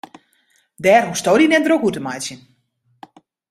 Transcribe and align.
Dêr 0.83 1.03
hoechsto 1.07 1.31
dy 1.39 1.45
net 1.49 1.65
drok 1.65 1.83
oer 1.87 1.95
te 1.95 2.01
meitsjen. 2.05 2.39